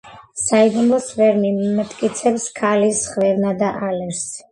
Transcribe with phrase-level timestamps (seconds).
[0.43, 4.43] საიდუმლოს ვერ მომტაცებს ქალის ხვევნა და ალერსი;